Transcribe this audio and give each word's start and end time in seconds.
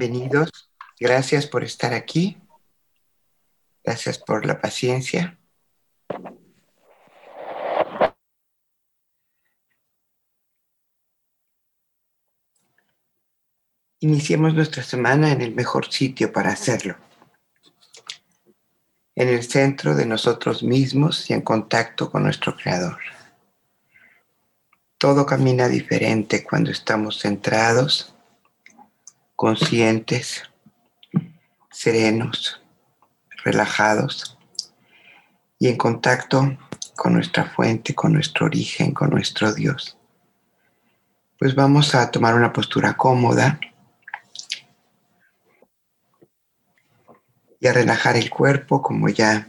Bienvenidos. 0.00 0.70
Gracias 0.98 1.46
por 1.46 1.62
estar 1.62 1.92
aquí. 1.92 2.38
Gracias 3.84 4.18
por 4.18 4.46
la 4.46 4.58
paciencia. 4.58 5.38
Iniciemos 13.98 14.54
nuestra 14.54 14.82
semana 14.82 15.32
en 15.32 15.42
el 15.42 15.54
mejor 15.54 15.92
sitio 15.92 16.32
para 16.32 16.52
hacerlo. 16.52 16.96
En 19.14 19.28
el 19.28 19.42
centro 19.42 19.94
de 19.94 20.06
nosotros 20.06 20.62
mismos 20.62 21.28
y 21.28 21.34
en 21.34 21.42
contacto 21.42 22.10
con 22.10 22.22
nuestro 22.22 22.56
Creador. 22.56 23.00
Todo 24.96 25.26
camina 25.26 25.68
diferente 25.68 26.42
cuando 26.42 26.70
estamos 26.70 27.18
centrados, 27.18 28.14
conscientes, 29.40 30.42
serenos, 31.70 32.60
relajados 33.42 34.36
y 35.58 35.68
en 35.68 35.78
contacto 35.78 36.58
con 36.94 37.14
nuestra 37.14 37.46
fuente, 37.46 37.94
con 37.94 38.12
nuestro 38.12 38.44
origen, 38.44 38.92
con 38.92 39.08
nuestro 39.08 39.54
Dios. 39.54 39.96
Pues 41.38 41.54
vamos 41.54 41.94
a 41.94 42.10
tomar 42.10 42.34
una 42.34 42.52
postura 42.52 42.98
cómoda 42.98 43.58
y 47.60 47.66
a 47.66 47.72
relajar 47.72 48.16
el 48.16 48.28
cuerpo 48.28 48.82
como 48.82 49.08
ya 49.08 49.48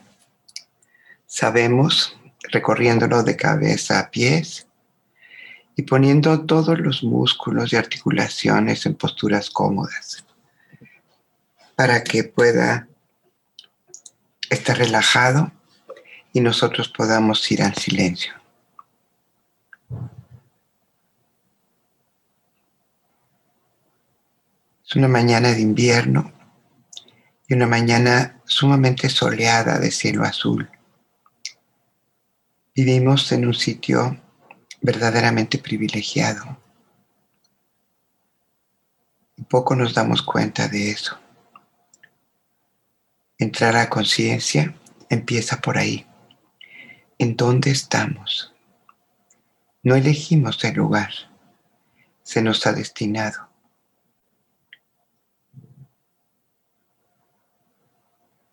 sabemos, 1.26 2.18
recorriéndolo 2.44 3.24
de 3.24 3.36
cabeza 3.36 4.00
a 4.00 4.10
pies 4.10 4.68
y 5.76 5.84
poniendo 5.84 6.46
todos 6.46 6.80
los 6.80 7.04
músculos 7.04 7.72
y 7.72 7.76
articulaciones 7.76 8.86
en 8.86 8.96
posturas 8.96 9.50
cómodas 9.50 10.26
para 11.76 12.04
que 12.04 12.24
pueda 12.24 12.88
estar 14.50 14.78
relajado 14.78 15.52
y 16.34 16.42
nosotros 16.42 16.90
podamos 16.90 17.50
ir 17.52 17.64
al 17.64 17.76
silencio. 17.76 18.34
Es 24.86 24.96
una 24.96 25.08
mañana 25.08 25.54
de 25.54 25.62
invierno 25.62 26.34
y 27.48 27.54
una 27.54 27.66
mañana 27.66 28.42
sumamente 28.46 29.10
soleada 29.10 29.80
de 29.80 29.90
cielo 29.90 30.24
azul. 30.24 30.70
Vivimos 32.76 33.32
en 33.32 33.46
un 33.48 33.54
sitio 33.54 34.22
verdaderamente 34.82 35.58
privilegiado. 35.58 36.58
Poco 39.48 39.76
nos 39.76 39.94
damos 39.94 40.22
cuenta 40.22 40.68
de 40.68 40.92
eso. 40.92 41.18
Entrar 43.38 43.76
a 43.76 43.90
conciencia 43.90 44.76
empieza 45.10 45.62
por 45.62 45.78
ahí. 45.78 46.06
¿En 47.18 47.36
dónde 47.36 47.72
estamos? 47.72 48.54
No 49.84 49.96
elegimos 49.96 50.64
el 50.64 50.76
lugar, 50.76 51.12
se 52.24 52.42
nos 52.42 52.66
ha 52.68 52.74
destinado. 52.74 53.52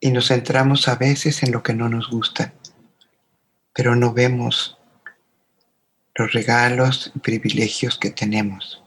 y 0.00 0.10
nos 0.10 0.28
centramos 0.28 0.89
a 0.89 0.97
veces 0.97 1.43
en 1.43 1.53
lo 1.53 1.62
que 1.62 1.75
no 1.75 1.89
nos 1.89 2.09
gusta, 2.09 2.55
pero 3.72 3.97
no 3.97 4.12
vemos 4.12 4.78
los 6.19 6.33
regalos 6.33 7.12
y 7.15 7.21
privilegios 7.21 7.97
que 7.97 8.11
tenemos. 8.11 8.83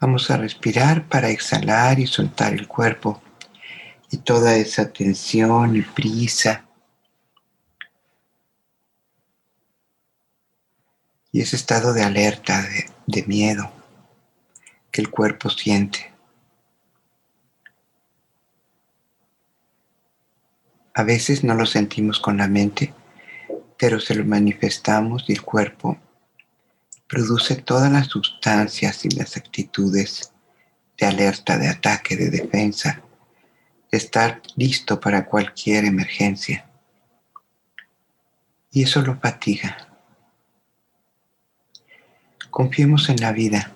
Vamos 0.00 0.28
a 0.32 0.36
respirar 0.36 1.08
para 1.08 1.30
exhalar 1.30 2.00
y 2.00 2.08
soltar 2.08 2.52
el 2.52 2.66
cuerpo 2.66 3.22
y 4.10 4.16
toda 4.16 4.56
esa 4.56 4.92
tensión 4.92 5.76
y 5.76 5.82
prisa 5.82 6.66
y 11.30 11.40
ese 11.40 11.54
estado 11.54 11.94
de 11.94 12.02
alerta, 12.02 12.66
de, 13.06 13.22
miedo 13.22 13.70
que 14.90 15.00
el 15.00 15.08
cuerpo 15.08 15.48
siente. 15.48 16.11
A 20.94 21.02
veces 21.04 21.42
no 21.42 21.54
lo 21.54 21.66
sentimos 21.66 22.20
con 22.20 22.36
la 22.36 22.48
mente, 22.48 22.92
pero 23.78 23.98
se 24.00 24.14
lo 24.14 24.24
manifestamos 24.24 25.24
y 25.28 25.32
el 25.32 25.42
cuerpo 25.42 25.98
produce 27.08 27.56
todas 27.56 27.90
las 27.90 28.08
sustancias 28.08 29.04
y 29.04 29.10
las 29.10 29.36
actitudes 29.36 30.32
de 30.98 31.06
alerta, 31.06 31.58
de 31.58 31.68
ataque, 31.68 32.16
de 32.16 32.30
defensa, 32.30 33.02
de 33.90 33.98
estar 33.98 34.40
listo 34.56 35.00
para 35.00 35.26
cualquier 35.26 35.84
emergencia. 35.84 36.66
Y 38.70 38.84
eso 38.84 39.02
lo 39.02 39.18
fatiga. 39.18 39.88
Confiemos 42.50 43.08
en 43.08 43.16
la 43.20 43.32
vida 43.32 43.72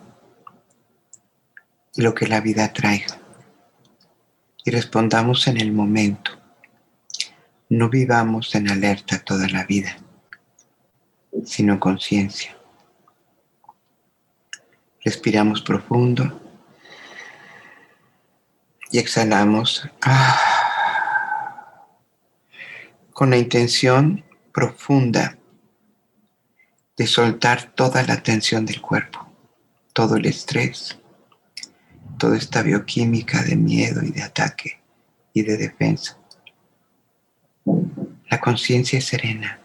y 1.94 2.03
lo 2.03 2.15
que 2.15 2.26
la 2.26 2.41
vida 2.41 2.72
traiga 2.72 3.19
y 4.65 4.71
respondamos 4.71 5.47
en 5.47 5.60
el 5.60 5.72
momento. 5.72 6.32
No 7.69 7.88
vivamos 7.88 8.54
en 8.54 8.71
alerta 8.71 9.19
toda 9.19 9.49
la 9.49 9.65
vida, 9.65 9.97
sino 11.44 11.81
conciencia. 11.81 12.56
Respiramos 15.04 15.62
profundo 15.62 16.41
y 18.91 18.99
exhalamos 18.99 19.88
ah, 20.03 21.88
con 23.12 23.31
la 23.31 23.37
intención 23.37 24.25
profunda 24.53 25.37
de 26.97 27.06
soltar 27.06 27.72
toda 27.75 28.03
la 28.05 28.22
tensión 28.22 28.65
del 28.65 28.81
cuerpo, 28.81 29.28
todo 29.93 30.16
el 30.16 30.26
estrés, 30.26 30.99
toda 32.19 32.37
esta 32.37 32.62
bioquímica 32.62 33.43
de 33.43 33.56
miedo 33.56 34.03
y 34.03 34.12
de 34.12 34.22
ataque 34.22 34.81
y 35.32 35.43
de 35.43 35.56
defensa. 35.56 36.19
La 38.28 38.41
conciencia 38.41 38.98
es 38.98 39.06
serena, 39.06 39.60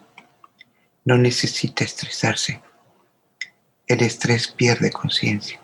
no 1.04 1.18
necesita 1.18 1.84
estresarse. 1.84 2.62
El 3.88 4.02
estrés 4.02 4.48
pierde 4.48 4.92
conciencia. 4.92 5.60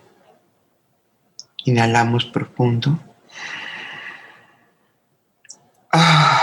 Inhalamos 1.64 2.24
profundo. 2.24 2.98
Ah. 5.92 6.42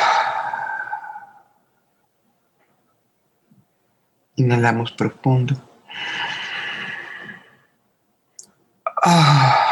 Inhalamos 4.36 4.92
profundo. 4.92 5.56
Ah. 9.04 9.66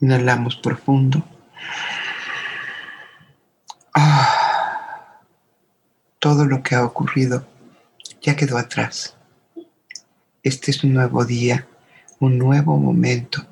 Inhalamos 0.00 0.56
profundo. 0.56 1.22
Ah. 3.94 5.20
Todo 6.18 6.46
lo 6.46 6.62
que 6.62 6.74
ha 6.74 6.84
ocurrido 6.84 7.46
ya 8.20 8.34
quedó 8.34 8.58
atrás. 8.58 9.16
Este 10.42 10.70
es 10.72 10.82
un 10.82 10.92
nuevo 10.94 11.24
día, 11.24 11.66
un 12.18 12.38
nuevo 12.38 12.76
momento 12.76 13.46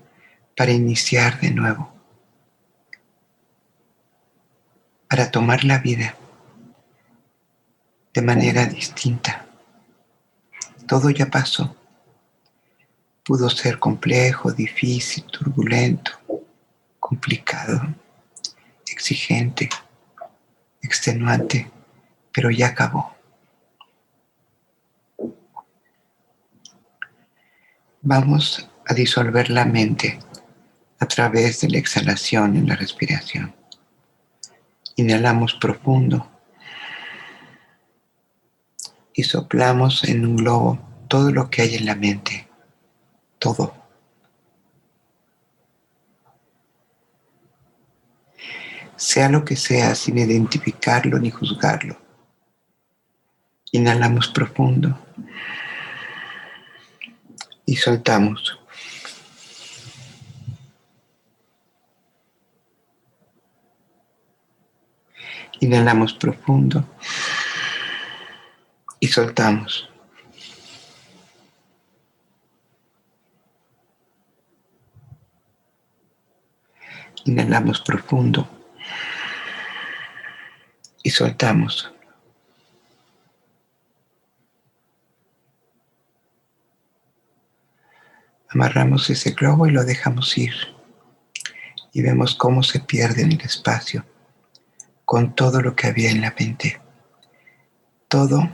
para 0.56 0.72
iniciar 0.72 1.40
de 1.40 1.50
nuevo, 1.50 1.92
para 5.08 5.30
tomar 5.30 5.64
la 5.64 5.78
vida 5.78 6.16
de 8.12 8.22
manera 8.22 8.66
distinta. 8.66 9.46
Todo 10.86 11.10
ya 11.10 11.26
pasó. 11.26 11.76
Pudo 13.24 13.48
ser 13.48 13.78
complejo, 13.78 14.52
difícil, 14.52 15.24
turbulento, 15.24 16.12
complicado, 16.98 17.94
exigente, 18.86 19.68
extenuante, 20.82 21.70
pero 22.32 22.50
ya 22.50 22.68
acabó. 22.68 23.14
Vamos 28.02 28.68
a 28.86 28.94
disolver 28.94 29.48
la 29.48 29.64
mente 29.64 30.18
a 30.98 31.06
través 31.06 31.60
de 31.60 31.70
la 31.70 31.78
exhalación 31.78 32.56
en 32.56 32.68
la 32.68 32.76
respiración. 32.76 33.54
Inhalamos 34.96 35.54
profundo 35.54 36.28
y 39.14 39.22
soplamos 39.22 40.04
en 40.04 40.26
un 40.26 40.36
globo 40.36 40.78
todo 41.08 41.30
lo 41.30 41.50
que 41.50 41.62
hay 41.62 41.74
en 41.76 41.86
la 41.86 41.94
mente, 41.94 42.48
todo. 43.38 43.81
Sea 49.02 49.28
lo 49.28 49.44
que 49.44 49.56
sea, 49.56 49.96
sin 49.96 50.16
identificarlo 50.16 51.18
ni 51.18 51.28
juzgarlo, 51.28 51.98
Inhalamos 53.72 54.28
profundo 54.28 54.96
y 57.66 57.74
soltamos. 57.74 58.60
Inhalamos 65.58 66.12
profundo 66.12 66.84
y 69.00 69.08
soltamos. 69.08 69.90
Inhalamos 77.24 77.80
profundo 77.80 78.61
y 81.02 81.10
soltamos. 81.10 81.92
Amarramos 88.48 89.08
ese 89.08 89.30
globo 89.30 89.66
y 89.66 89.70
lo 89.70 89.84
dejamos 89.84 90.36
ir. 90.36 90.52
Y 91.92 92.02
vemos 92.02 92.34
cómo 92.34 92.62
se 92.62 92.80
pierde 92.80 93.22
en 93.22 93.32
el 93.32 93.40
espacio 93.40 94.04
con 95.04 95.34
todo 95.34 95.60
lo 95.60 95.74
que 95.74 95.88
había 95.88 96.10
en 96.10 96.20
la 96.20 96.34
mente. 96.38 96.80
Todo 98.08 98.52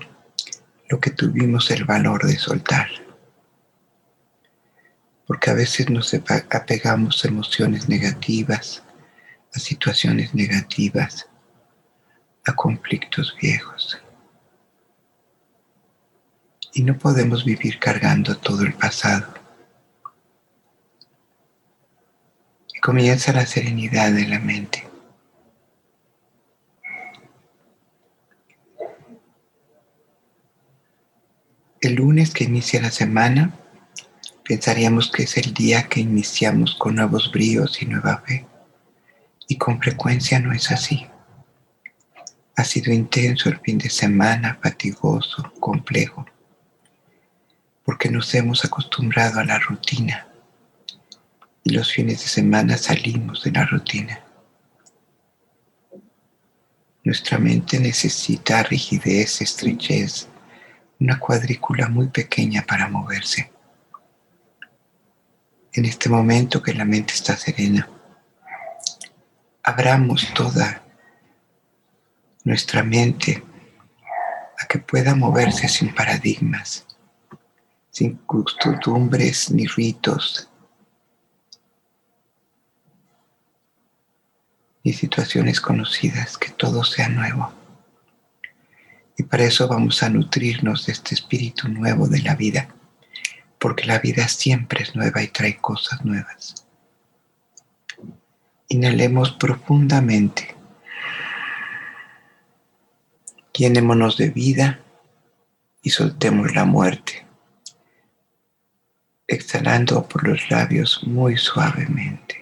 lo 0.89 1.01
que 1.01 1.11
tuvimos 1.11 1.71
el 1.71 1.85
valor 1.85 2.25
de 2.27 2.39
soltar. 2.39 2.89
Porque 5.27 5.51
a 5.51 5.55
veces 5.55 5.91
nos 5.91 6.15
apegamos 6.15 7.25
a 7.25 7.29
emociones 7.29 7.89
negativas, 7.89 8.83
a 9.55 9.59
situaciones 9.59 10.35
negativas, 10.35 11.28
a 12.49 12.55
conflictos 12.55 13.37
viejos. 13.41 14.01
Y 16.73 16.83
no 16.83 16.97
podemos 16.97 17.45
vivir 17.45 17.79
cargando 17.79 18.37
todo 18.37 18.63
el 18.63 18.75
pasado. 18.75 19.35
Y 22.75 22.81
comienza 22.81 23.33
la 23.33 23.47
serenidad 23.47 24.13
de 24.13 24.27
la 24.27 24.39
mente. 24.39 24.89
El 31.81 31.95
lunes 31.95 32.33
que 32.35 32.45
inicia 32.45 32.83
la 32.83 32.91
semana, 32.91 33.55
pensaríamos 34.45 35.11
que 35.13 35.25
es 35.25 35.37
el 35.37 35.55
día 35.55 35.85
que 35.85 36.01
iniciamos 36.01 36.75
con 36.75 36.97
nuevos 36.97 37.31
bríos 37.31 37.81
y 37.83 37.87
nueva 37.87 38.23
fe. 38.27 38.47
Y 39.47 39.57
con 39.57 39.81
frecuencia 39.81 40.41
no 40.41 40.53
es 40.53 40.71
así. 40.71 41.07
Ha 42.59 42.65
sido 42.65 42.93
intenso 42.93 43.49
el 43.49 43.61
fin 43.61 43.79
de 43.79 43.89
semana, 43.89 44.59
fatigoso, 44.61 45.53
complejo, 45.61 46.27
porque 47.85 48.11
nos 48.11 48.35
hemos 48.35 48.65
acostumbrado 48.65 49.39
a 49.39 49.45
la 49.45 49.61
rutina 49.61 50.27
y 51.63 51.71
los 51.71 51.93
fines 51.93 52.21
de 52.21 52.27
semana 52.27 52.77
salimos 52.77 53.45
de 53.45 53.53
la 53.53 53.65
rutina. 53.65 54.25
Nuestra 57.05 57.39
mente 57.39 57.79
necesita 57.79 58.65
rigidez, 58.65 59.41
estrechez, 59.41 60.27
una 60.99 61.17
cuadrícula 61.21 61.87
muy 61.87 62.09
pequeña 62.09 62.65
para 62.67 62.89
moverse. 62.89 63.53
En 65.73 65.85
este 65.85 66.09
momento 66.09 66.61
que 66.61 66.75
la 66.75 66.85
mente 66.85 67.15
está 67.15 67.37
serena, 67.37 67.89
abramos 69.63 70.35
toda 70.35 70.88
nuestra 72.49 72.83
mente 72.83 73.45
a 74.59 74.67
que 74.67 74.79
pueda 74.79 75.15
moverse 75.15 75.69
sin 75.69 75.95
paradigmas, 75.95 76.87
sin 77.91 78.17
costumbres 78.25 79.51
ni 79.51 79.67
ritos, 79.67 80.49
ni 84.83 84.95
situaciones 84.95 85.61
conocidas, 85.61 86.39
que 86.39 86.49
todo 86.51 86.85
sea 86.85 87.11
nuevo. 87.11 87.53
Y 89.19 89.25
para 89.25 89.45
eso 89.45 89.69
vamos 89.69 90.03
a 90.03 90.09
nutrirnos 90.09 90.87
de 90.87 90.93
este 90.93 91.15
espíritu 91.15 91.69
nuevo 91.69 92.09
de 92.09 92.23
la 92.23 92.35
vida, 92.35 92.69
porque 93.59 93.85
la 93.85 93.99
vida 93.99 94.27
siempre 94.27 94.85
es 94.85 94.97
nueva 94.97 95.23
y 95.23 95.29
trae 95.29 95.59
cosas 95.59 96.03
nuevas. 96.03 96.67
Inhalemos 98.69 99.33
profundamente. 99.33 100.58
Llenémonos 103.59 104.17
de 104.17 104.31
vida 104.31 104.79
y 105.83 105.91
soltemos 105.91 106.55
la 106.55 106.65
muerte, 106.65 107.27
exhalando 109.27 110.07
por 110.07 110.29
los 110.29 110.49
labios 110.49 111.03
muy 111.03 111.37
suavemente. 111.37 112.37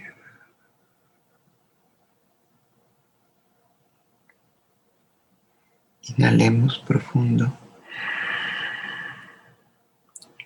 Inhalemos 6.03 6.81
profundo 6.81 7.51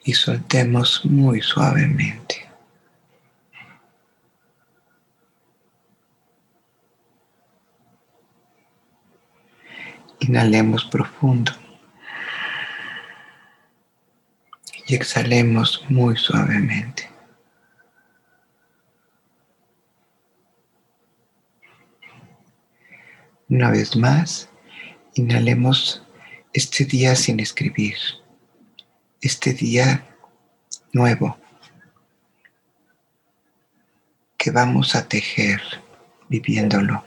y 0.05 0.15
soltemos 0.15 1.05
muy 1.05 1.43
suavemente. 1.43 2.50
Inhalemos 10.21 10.85
profundo 10.85 11.53
y 14.87 14.95
exhalemos 14.95 15.85
muy 15.89 16.17
suavemente. 16.17 17.09
Una 23.49 23.71
vez 23.71 23.97
más, 23.97 24.51
Inhalemos 25.15 26.03
este 26.53 26.85
día 26.85 27.17
sin 27.17 27.41
escribir, 27.41 27.97
este 29.21 29.53
día 29.53 30.07
nuevo 30.93 31.37
que 34.39 34.53
vamos 34.53 34.95
a 34.95 35.09
tejer 35.09 35.61
viviéndolo, 36.29 37.05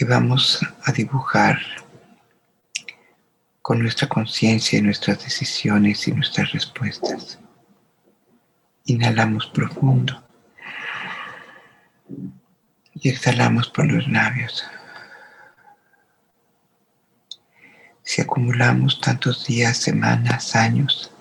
que 0.00 0.06
vamos 0.06 0.58
a 0.86 0.92
dibujar 0.92 1.58
con 3.60 3.80
nuestra 3.80 4.08
conciencia 4.08 4.78
y 4.78 4.82
nuestras 4.82 5.22
decisiones 5.22 6.08
y 6.08 6.12
nuestras 6.12 6.52
respuestas. 6.52 7.38
Inhalamos 8.86 9.48
profundo 9.48 10.24
y 12.94 13.10
exhalamos 13.10 13.68
por 13.68 13.92
los 13.92 14.08
labios. 14.08 14.64
Si 18.02 18.22
acumulamos 18.22 19.02
tantos 19.02 19.44
días, 19.44 19.76
semanas, 19.76 20.56
años, 20.56 21.12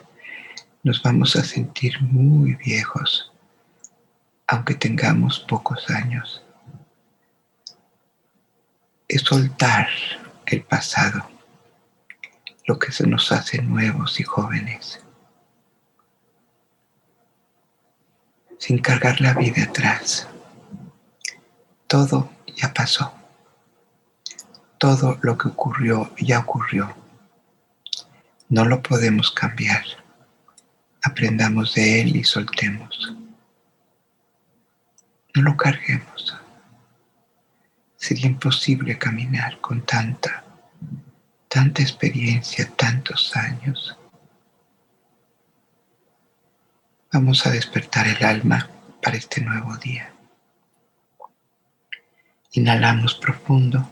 nos 0.84 1.04
vamos 1.04 1.36
a 1.36 1.44
sentir 1.44 2.02
muy 2.02 2.56
viejos, 2.56 3.30
aunque 4.48 4.76
tengamos 4.76 5.42
pocos 5.42 5.90
años. 5.90 6.46
Es 9.10 9.24
soltar 9.24 9.90
el 10.46 10.64
pasado, 10.64 11.30
lo 12.66 12.80
que 12.80 12.94
se 12.94 13.06
nos 13.06 13.34
hace 13.34 13.62
nuevos 13.62 14.22
y 14.22 14.24
jóvenes, 14.24 15.04
sin 18.58 18.80
cargar 18.80 19.20
la 19.20 19.34
vida 19.34 19.64
atrás. 19.64 20.30
Todo 21.88 22.32
ya 22.56 22.74
pasó 22.74 23.20
todo 24.80 25.20
lo 25.22 25.38
que 25.38 25.50
ocurrió 25.50 26.10
ya 26.18 26.40
ocurrió. 26.40 26.96
No 28.48 28.66
lo 28.66 28.82
podemos 28.82 29.30
cambiar. 29.30 29.84
Aprendamos 31.04 31.76
de 31.76 32.02
él 32.02 32.16
y 32.16 32.24
soltemos. 32.24 33.14
No 35.36 35.42
lo 35.42 35.58
carguemos. 35.58 36.36
Sería 38.00 38.28
imposible 38.28 38.98
caminar 38.98 39.60
con 39.60 39.86
tanta, 39.86 40.44
tanta 41.50 41.82
experiencia, 41.82 42.72
tantos 42.76 43.36
años. 43.36 43.96
Vamos 47.12 47.46
a 47.46 47.52
despertar 47.52 48.08
el 48.08 48.24
alma 48.24 48.70
para 49.04 49.18
este 49.18 49.42
nuevo 49.42 49.76
día. 49.78 50.14
Inhalamos 52.54 53.16
profundo. 53.16 53.92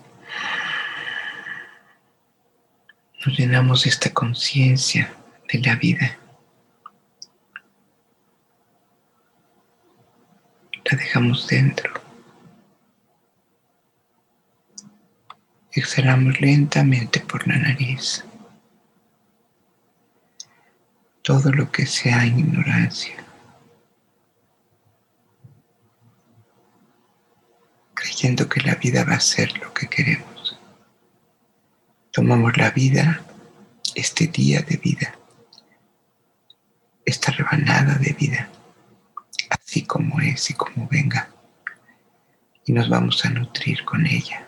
nos 3.28 3.38
llenamos 3.38 3.84
de 3.84 3.90
esta 3.90 4.14
conciencia 4.14 5.14
de 5.52 5.60
la 5.60 5.76
vida. 5.76 6.18
La 10.90 10.98
dejamos 10.98 11.46
dentro. 11.48 12.07
Exhalamos 15.78 16.42
lentamente 16.42 17.20
por 17.20 17.48
la 17.48 17.56
nariz. 17.56 18.26
Todo 21.22 21.52
lo 21.52 21.72
que 21.72 21.86
sea 21.86 22.26
ignorancia. 22.26 23.24
Creyendo 27.94 28.50
que 28.50 28.62
la 28.62 28.74
vida 28.74 29.04
va 29.04 29.14
a 29.14 29.20
ser 29.20 29.56
lo 29.60 29.72
que 29.72 29.88
queremos. 29.88 30.60
Tomamos 32.12 32.58
la 32.58 32.72
vida, 32.72 33.22
este 33.94 34.26
día 34.26 34.64
de 34.64 34.78
vida, 34.78 35.14
esta 37.06 37.32
rebanada 37.34 38.00
de 38.00 38.14
vida, 38.14 38.50
así 39.52 39.84
como 39.84 40.22
es 40.22 40.50
y 40.50 40.56
como 40.56 40.88
venga, 40.88 41.30
y 42.66 42.72
nos 42.72 42.90
vamos 42.90 43.24
a 43.26 43.30
nutrir 43.30 43.86
con 43.86 44.08
ella 44.08 44.47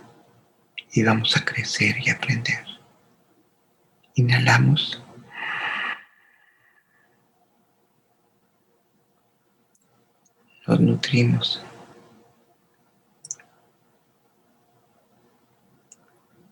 y 0.92 1.04
vamos 1.04 1.36
a 1.38 1.46
crecer 1.46 1.96
y 2.00 2.10
aprender. 2.10 2.66
Inhalamos. 4.16 5.02
Nos 10.68 10.80
nutrimos. 10.80 11.64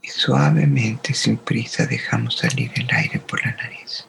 Y 0.01 0.07
suavemente, 0.07 1.13
sin 1.13 1.37
prisa, 1.37 1.85
dejamos 1.85 2.37
salir 2.37 2.71
el 2.75 2.87
aire 2.91 3.19
por 3.19 3.45
la 3.45 3.51
nariz. 3.51 4.07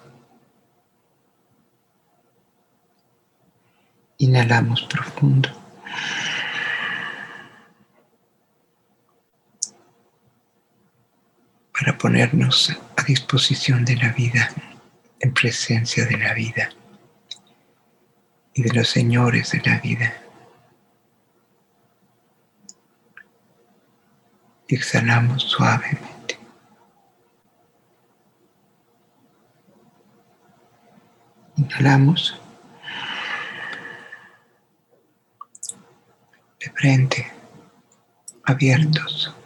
Inhalamos 4.19 4.83
profundo. 4.83 5.51
Para 11.89 11.97
ponernos 11.97 12.77
a 12.97 13.03
disposición 13.03 13.83
de 13.87 13.97
la 13.97 14.13
vida, 14.13 14.51
en 15.21 15.33
presencia 15.33 16.05
de 16.05 16.19
la 16.19 16.35
vida 16.35 16.69
y 18.53 18.63
de 18.63 18.75
los 18.75 18.89
señores 18.89 19.53
de 19.53 19.63
la 19.65 19.79
vida. 19.79 20.13
Exhalamos 24.69 25.45
suavemente. 25.45 26.39
Inhalamos 31.57 32.39
de 36.61 36.71
frente, 36.71 37.33
abiertos 38.45 39.38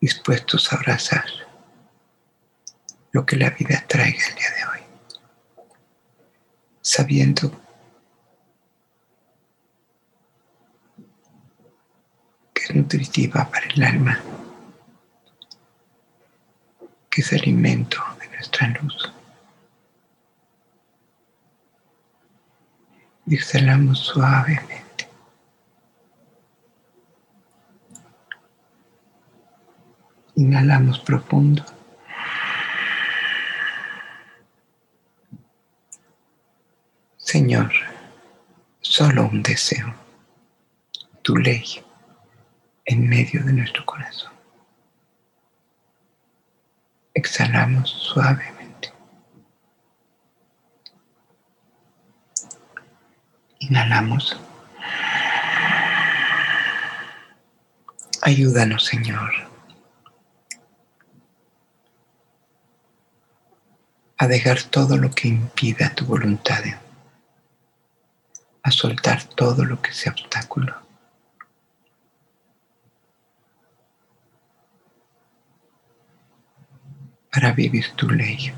dispuestos 0.00 0.72
a 0.72 0.76
abrazar 0.76 1.26
lo 3.12 3.26
que 3.26 3.36
la 3.36 3.50
vida 3.50 3.84
traiga 3.86 4.26
el 4.28 4.34
día 4.34 4.50
de 4.56 4.64
hoy, 4.64 4.86
sabiendo 6.80 7.60
que 12.54 12.62
es 12.62 12.74
nutritiva 12.74 13.48
para 13.50 13.66
el 13.66 13.82
alma, 13.82 14.20
que 17.10 17.20
es 17.20 17.32
alimento 17.32 17.98
de 18.20 18.28
nuestra 18.28 18.68
luz. 18.68 19.12
Exhalamos 23.26 23.98
suavemente. 23.98 24.89
Inhalamos 30.40 30.98
profundo. 31.00 31.62
Señor, 37.18 37.70
solo 38.80 39.26
un 39.26 39.42
deseo, 39.42 39.94
tu 41.20 41.36
ley 41.36 41.84
en 42.86 43.06
medio 43.06 43.44
de 43.44 43.52
nuestro 43.52 43.84
corazón. 43.84 44.32
Exhalamos 47.12 47.90
suavemente. 47.90 48.94
Inhalamos. 53.58 54.40
Ayúdanos, 58.22 58.86
Señor 58.86 59.49
a 64.22 64.26
dejar 64.26 64.62
todo 64.64 64.98
lo 64.98 65.10
que 65.10 65.28
impida 65.28 65.94
tu 65.94 66.04
voluntad, 66.04 66.62
a 68.62 68.70
soltar 68.70 69.24
todo 69.24 69.64
lo 69.64 69.80
que 69.80 69.94
sea 69.94 70.12
obstáculo. 70.12 70.76
para 77.32 77.52
vivir 77.52 77.92
tu 77.92 78.10
ley 78.10 78.52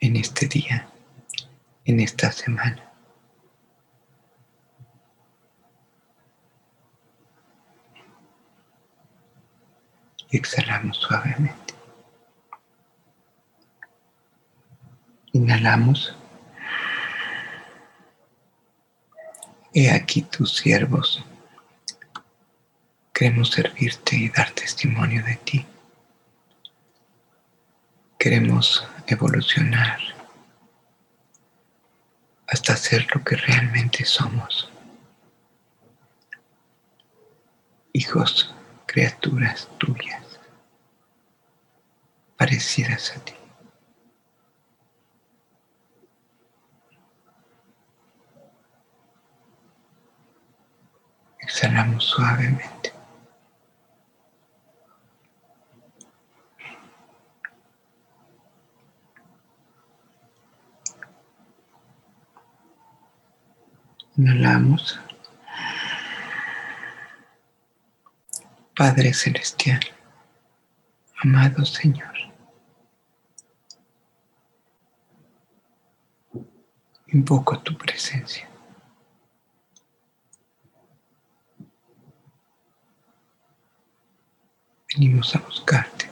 en 0.00 0.16
este 0.16 0.46
día, 0.48 0.88
en 1.84 2.00
esta 2.00 2.32
semana. 2.32 2.92
Exhalamos 10.30 10.96
suavemente. 10.96 11.65
Inhalamos. 15.36 16.16
He 19.74 19.90
aquí 19.90 20.22
tus 20.22 20.56
siervos. 20.56 21.22
Queremos 23.12 23.50
servirte 23.50 24.16
y 24.16 24.30
dar 24.30 24.50
testimonio 24.52 25.22
de 25.22 25.36
ti. 25.36 25.66
Queremos 28.18 28.88
evolucionar 29.06 30.00
hasta 32.46 32.74
ser 32.74 33.06
lo 33.14 33.22
que 33.22 33.36
realmente 33.36 34.06
somos. 34.06 34.70
Hijos, 37.92 38.54
criaturas 38.86 39.68
tuyas, 39.76 40.40
parecidas 42.38 43.14
a 43.14 43.20
ti. 43.20 43.34
Exhalamos 51.66 52.04
suavemente. 52.04 52.92
Inhalamos. 64.16 65.00
Padre 68.76 69.12
Celestial, 69.12 69.80
amado 71.20 71.64
Señor, 71.64 72.14
invoco 77.08 77.58
tu 77.58 77.76
presencia. 77.76 78.55
Venimos 84.96 85.36
a 85.36 85.40
buscarte, 85.40 86.08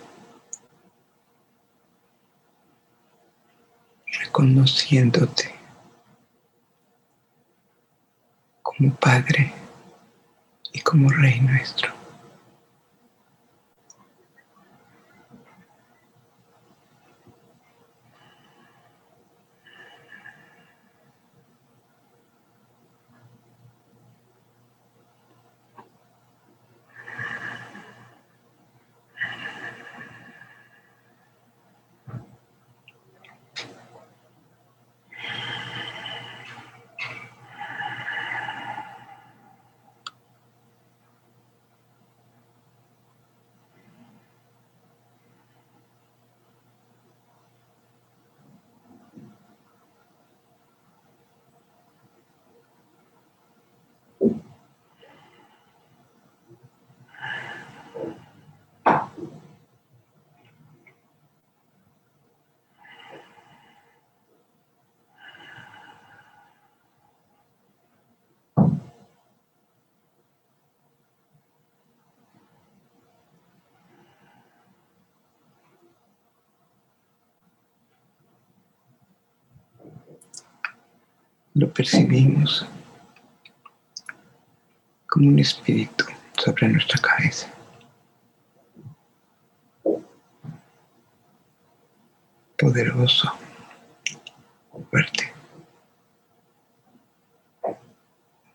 reconociéndote 4.20 5.54
como 8.62 8.94
Padre 8.96 9.52
y 10.72 10.80
como 10.80 11.08
Rey 11.08 11.40
nuestro. 11.40 12.03
Lo 81.56 81.72
percibimos 81.72 82.66
como 85.06 85.28
un 85.28 85.38
espíritu 85.38 86.04
sobre 86.36 86.66
nuestra 86.66 87.00
cabeza. 87.00 87.48
Poderoso, 92.58 93.32
fuerte, 94.90 95.32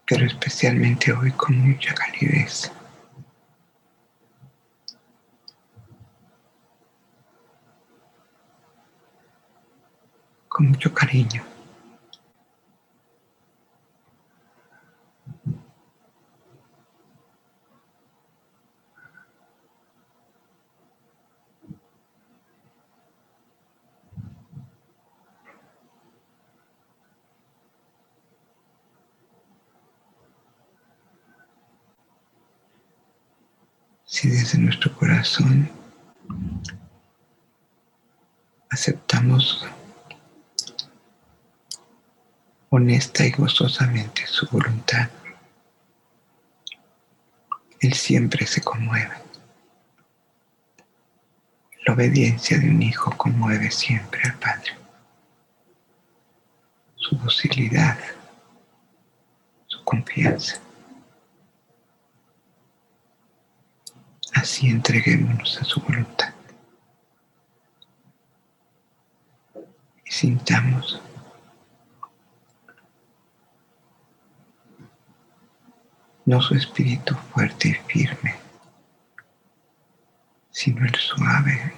pero 0.05 0.25
especialmente 0.25 1.13
hoy 1.13 1.31
con 1.31 1.57
mucha 1.57 1.93
calidez. 1.93 2.69
Con 10.49 10.67
mucho 10.67 10.93
cariño. 10.93 11.58
Si 34.09 34.27
desde 34.27 34.57
nuestro 34.57 34.91
corazón 34.95 35.69
aceptamos 38.71 39.63
honesta 42.69 43.23
y 43.23 43.29
gozosamente 43.29 44.25
su 44.25 44.47
voluntad, 44.47 45.09
Él 47.81 47.93
siempre 47.93 48.47
se 48.47 48.61
conmueve. 48.61 49.13
La 51.85 51.93
obediencia 51.93 52.57
de 52.57 52.67
un 52.67 52.81
hijo 52.81 53.15
conmueve 53.15 53.69
siempre 53.69 54.21
al 54.23 54.39
Padre. 54.39 54.71
Su 56.95 57.15
docilidad, 57.15 57.99
su 59.67 59.83
confianza. 59.83 60.59
Así 64.39 64.69
entreguémonos 64.69 65.59
a 65.61 65.65
su 65.65 65.81
voluntad. 65.81 66.33
Y 70.05 70.11
sintamos 70.11 71.01
no 76.25 76.41
su 76.41 76.55
espíritu 76.55 77.15
fuerte 77.33 77.67
y 77.67 77.73
firme, 77.73 78.33
sino 80.51 80.85
el 80.85 80.95
suave, 80.95 81.73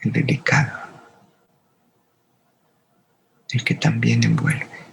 el 0.00 0.10
delicado, 0.10 0.80
el 3.50 3.62
que 3.62 3.76
también 3.76 4.24
envuelve. 4.24 4.87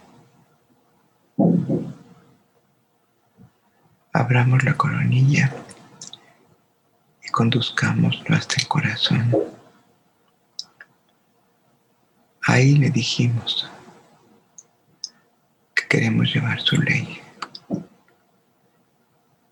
Abramos 4.25 4.63
la 4.63 4.73
coronilla 4.73 5.53
y 7.23 7.29
conduzcámoslo 7.29 8.35
hasta 8.35 8.55
el 8.59 8.67
corazón. 8.67 9.31
Ahí 12.41 12.75
le 12.75 12.89
dijimos 12.89 13.69
que 15.75 15.87
queremos 15.87 16.33
llevar 16.33 16.59
su 16.59 16.75
ley. 16.81 17.21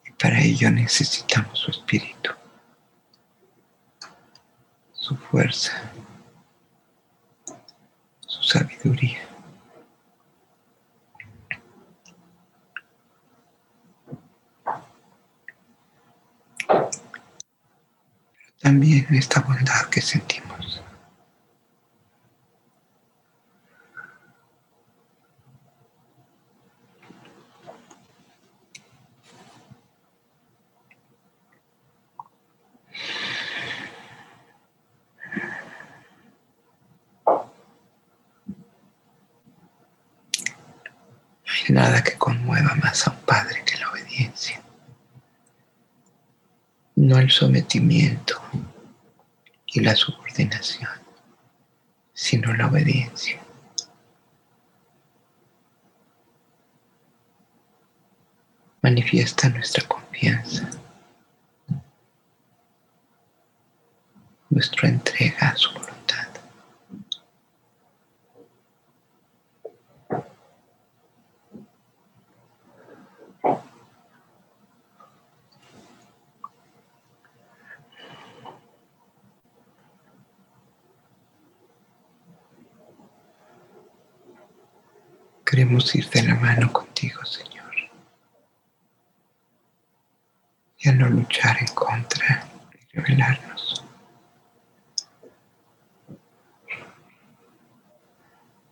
Y 0.07 0.11
para 0.19 0.41
ello 0.41 0.71
necesitamos 0.71 1.59
su 1.59 1.69
espíritu, 1.69 2.31
su 4.93 5.15
fuerza, 5.15 5.83
su 8.25 8.41
sabiduría. 8.41 9.32
Esta 19.11 19.41
bondad 19.41 19.85
que 19.89 20.01
sentimos. 20.01 20.81
No 41.45 41.69
hay 41.69 41.75
nada 41.75 42.03
que 42.03 42.17
conmueva 42.17 42.75
más 42.75 43.07
a 43.07 43.11
un 43.11 43.17
padre 43.19 43.63
que 43.65 43.77
la 43.77 43.89
obediencia 43.91 44.61
no 46.95 47.17
el 47.17 47.29
sometimiento 47.31 48.42
y 49.73 49.79
la 49.79 49.95
subordinación, 49.95 50.89
sino 52.13 52.53
la 52.53 52.67
obediencia. 52.67 53.41
Manifiesta 58.83 59.49
nuestra 59.49 59.87
confianza, 59.87 60.69
nuestra 64.49 64.89
entrega 64.89 65.49
a 65.49 65.55
su 65.55 65.71
voluntad. 65.71 65.93
De 85.93 86.23
la 86.23 86.33
mano 86.33 86.73
contigo, 86.73 87.23
Señor. 87.23 87.71
Y 90.79 90.89
a 90.89 90.91
no 90.91 91.07
luchar 91.07 91.55
en 91.59 91.67
contra 91.67 92.47
y 92.73 92.97
revelarnos. 92.97 93.85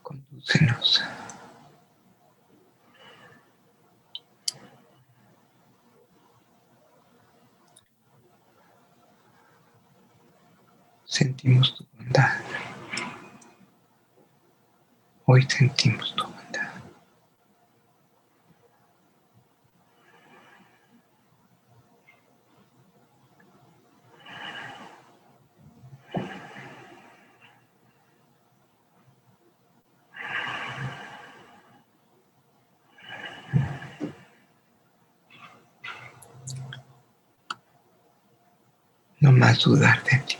Condúcenos. 0.01 1.03
Sentimos 11.05 11.75
tu 11.75 11.85
bondad. 11.97 12.41
Hoy 15.25 15.43
sentimos 15.43 16.15
tu 16.15 16.30
dudar 39.53 40.03
de 40.03 40.17
ti. 40.19 40.37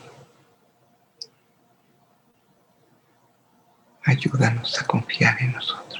Ayúdanos 4.04 4.82
a 4.82 4.86
confiar 4.86 5.41
en 5.41 5.52
nosotros. 5.54 5.90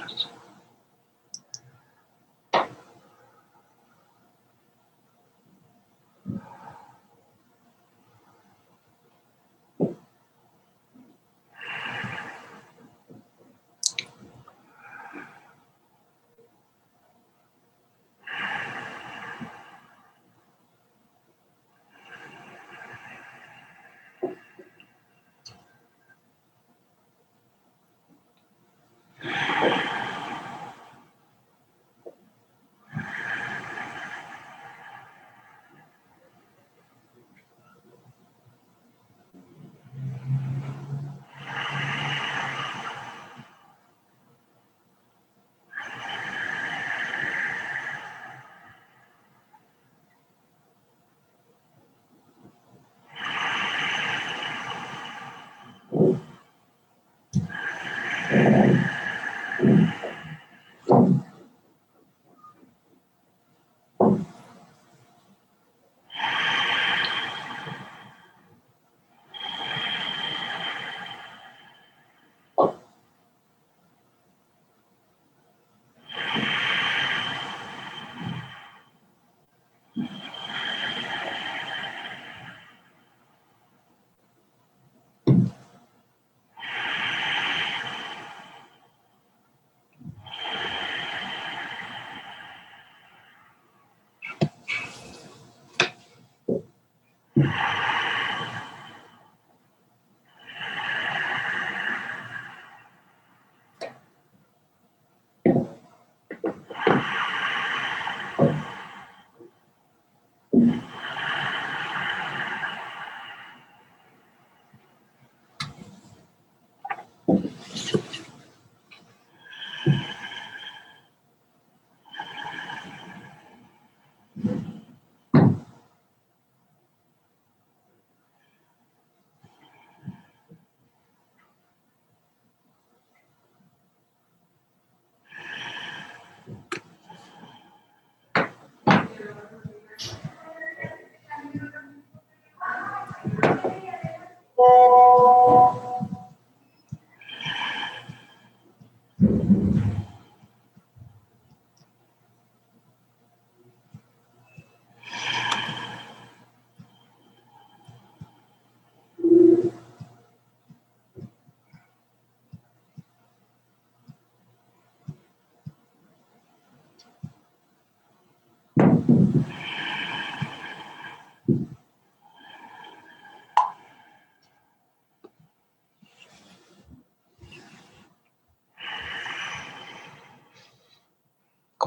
Yeah. 58.32 58.58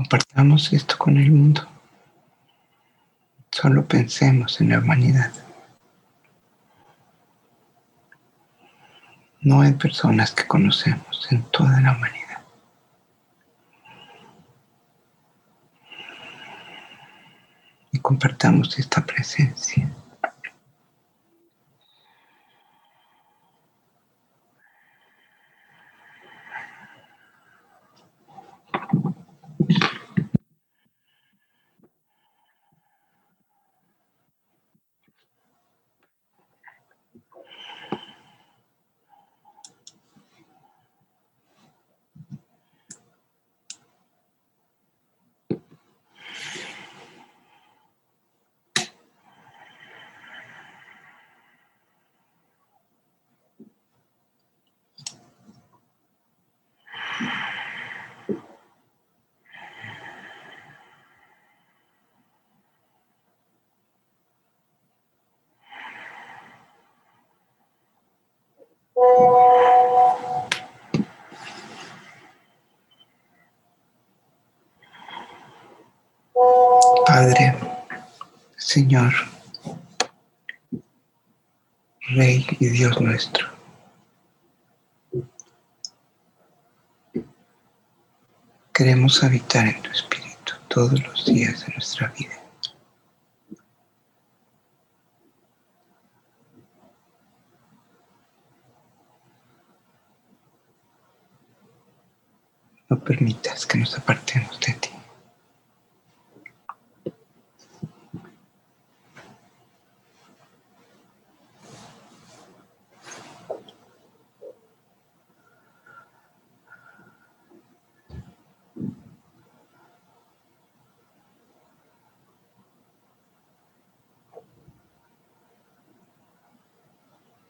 Compartamos 0.05 0.71
esto 0.71 0.99
con 0.99 1.17
el 1.17 1.31
mundo. 1.31 1.67
Solo 3.49 3.87
pensemos 3.87 4.61
en 4.61 4.69
la 4.69 4.77
humanidad. 4.77 5.31
No 9.41 9.61
hay 9.61 9.73
personas 9.73 10.31
que 10.31 10.45
conocemos 10.45 11.27
en 11.31 11.41
toda 11.49 11.81
la 11.81 11.93
humanidad. 11.93 12.43
Y 17.91 17.97
compartamos 17.97 18.77
esta 18.77 19.03
presencia. 19.03 19.89
Padre, 77.07 77.55
Señor, 78.57 79.13
Rey 82.09 82.45
y 82.59 82.67
Dios 82.67 82.99
nuestro. 82.99 83.47
Queremos 88.73 89.23
habitar 89.23 89.65
en 89.67 89.81
tu 89.81 89.91
Espíritu 89.91 90.53
todos 90.67 91.01
los 91.07 91.25
días 91.25 91.65
de 91.65 91.73
nuestra 91.73 92.09
vida. 92.09 92.34
No 102.89 102.99
permitas 102.99 103.65
que 103.65 103.79
nos 103.79 103.97
apartemos 103.97 104.59
de 104.59 104.73
ti. 104.73 104.89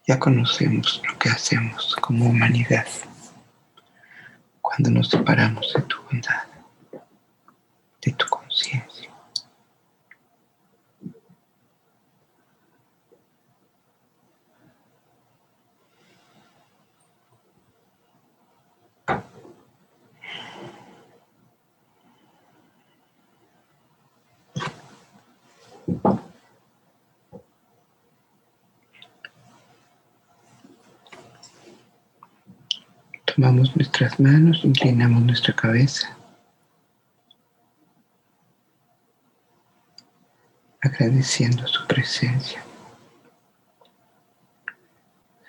Ya 0.08 0.19
conocemos 0.19 1.02
lo 1.08 1.17
que 1.17 1.30
hacemos 1.30 1.95
como 2.00 2.30
humanidad 2.30 2.86
cuando 4.76 4.92
nos 5.00 5.10
separamos 5.10 5.72
de 5.74 5.82
tu 5.84 5.96
bondad, 6.04 6.44
de 8.02 8.12
tu 8.12 8.26
conciencia. 8.28 9.10
Tomamos 33.36 33.76
nuestras 33.76 34.17
manos, 34.17 34.62
inclinamos 34.63 35.21
nuestra 35.24 35.54
cabeza. 35.54 36.15
Agradeciendo 40.82 41.67
su 41.67 41.86
presencia, 41.86 42.63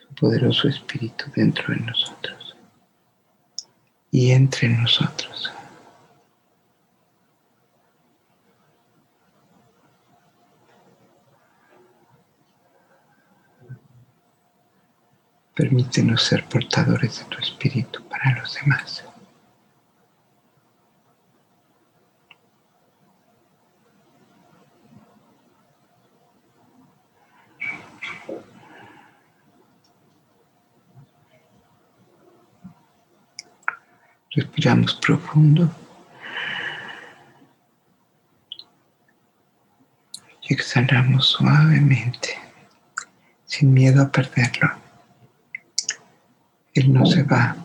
su 0.01 0.15
poderoso 0.17 0.67
espíritu 0.67 1.27
dentro 1.37 1.73
de 1.73 1.81
nosotros 1.81 2.57
y 4.11 4.33
entre 4.33 4.69
nosotros. 4.69 5.53
Permítenos 15.57 16.23
ser 16.23 16.45
portadores 16.45 17.19
de 17.19 17.25
tu 17.25 17.39
espíritu 17.39 18.07
para 18.11 18.39
los 18.39 18.55
demás. 18.57 19.03
Respiramos 34.31 34.95
profundo. 34.97 35.71
Y 40.43 40.53
exhalamos 40.53 41.29
suavemente, 41.29 42.39
sin 43.47 43.73
miedo 43.73 44.03
a 44.03 44.13
perderlo. 44.13 44.86
Él 46.77 46.93
no 46.93 47.07
se 47.07 47.23
va 47.23 47.57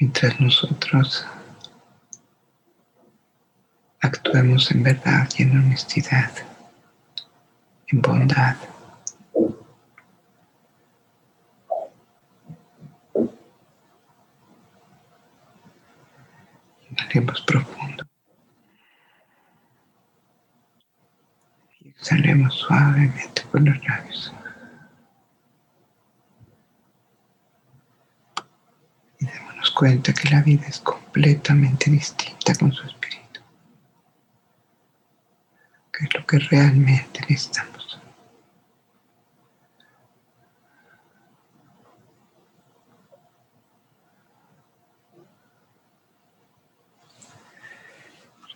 mientras 0.00 0.40
nosotros 0.40 1.24
actuemos 4.00 4.72
en 4.72 4.82
verdad 4.82 5.28
y 5.38 5.44
en 5.44 5.56
honestidad, 5.56 6.32
en 7.86 8.02
bondad. 8.02 8.56
Inhalemos 16.90 17.40
profundo 17.42 18.04
y 21.78 21.90
exhalemos 21.90 22.54
suavemente 22.54 23.42
por 23.52 23.60
los 23.60 23.78
labios. 23.86 24.34
Cuenta 29.68 30.14
que 30.14 30.30
la 30.30 30.40
vida 30.40 30.66
es 30.66 30.78
completamente 30.80 31.90
distinta 31.90 32.54
con 32.54 32.72
su 32.72 32.86
espíritu, 32.86 33.40
que 35.92 36.04
es 36.06 36.14
lo 36.14 36.26
que 36.26 36.38
realmente 36.38 37.20
necesitamos. 37.28 38.00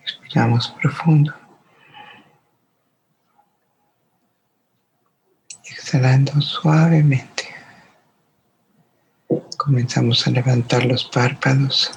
Respiramos 0.07 0.69
profundo. 0.81 1.35
Exhalando 5.65 6.41
suavemente. 6.41 7.34
Comenzamos 9.65 10.27
a 10.27 10.31
levantar 10.31 10.85
los 10.85 11.07
párpados, 11.07 11.91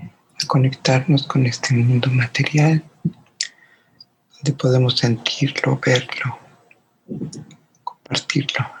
a 0.00 0.46
conectarnos 0.48 1.24
con 1.28 1.46
este 1.46 1.76
mundo 1.76 2.10
material, 2.10 2.82
donde 4.34 4.52
podemos 4.58 4.98
sentirlo, 4.98 5.78
verlo, 5.78 6.40
compartirlo. 7.84 8.71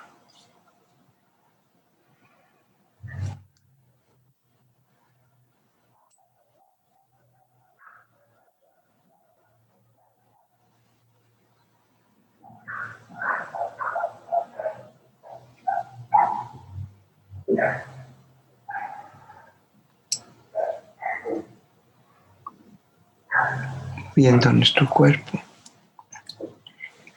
Viendo 24.22 24.52
nuestro 24.52 24.88
cuerpo. 24.88 25.42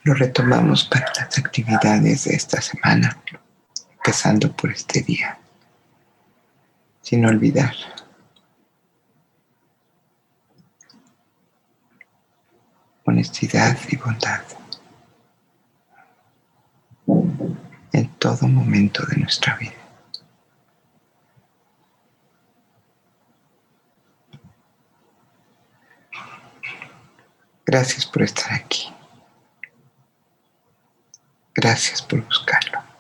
Lo 0.02 0.16
retomamos 0.16 0.86
para 0.86 1.06
las 1.16 1.38
actividades 1.38 2.24
de 2.24 2.34
esta 2.34 2.60
semana, 2.62 3.16
empezando 3.98 4.52
por 4.52 4.72
este 4.72 5.04
día, 5.04 5.38
sin 7.04 7.24
olvidar. 7.28 7.76
Honestidad 13.04 13.78
y 13.90 13.98
bondad 13.98 14.42
en 17.94 18.08
todo 18.18 18.48
momento 18.48 19.06
de 19.06 19.18
nuestra 19.18 19.56
vida. 19.58 19.85
Gracias 27.66 28.06
por 28.06 28.22
estar 28.22 28.54
aquí. 28.54 28.94
Gracias 31.54 32.02
por 32.02 32.24
buscar. 32.26 32.95